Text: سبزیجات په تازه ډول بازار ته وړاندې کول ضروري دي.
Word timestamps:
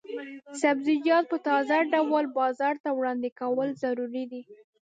سبزیجات 0.61 1.25
په 1.31 1.37
تازه 1.47 1.77
ډول 1.93 2.25
بازار 2.39 2.75
ته 2.83 2.89
وړاندې 2.93 3.29
کول 3.39 3.69
ضروري 3.83 4.25
دي. 4.31 4.41